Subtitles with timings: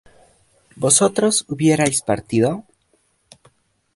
[0.83, 2.63] ¿vosotros hubierais partido?